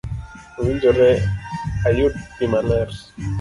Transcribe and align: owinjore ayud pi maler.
owinjore 0.57 1.09
ayud 1.87 2.13
pi 2.35 2.45
maler. 2.51 2.89